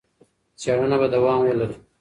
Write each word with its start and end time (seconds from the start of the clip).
څېړنه 0.61 0.97
به 1.01 1.07
دوام 1.13 1.39
ولري. 1.43 1.75